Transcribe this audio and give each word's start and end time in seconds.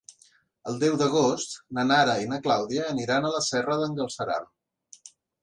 El 0.69 0.77
deu 0.83 0.95
d'agost 1.01 1.53
na 1.79 1.83
Nara 1.89 2.15
i 2.23 2.31
na 2.31 2.39
Clàudia 2.47 2.89
aniran 2.95 3.29
a 3.29 3.33
la 3.37 3.43
Serra 3.51 3.77
d'en 3.83 3.95
Galceran. 4.01 4.51